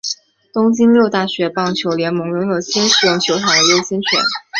[0.51, 4.19] 东京六大学棒球联盟拥有使用球场的优先权。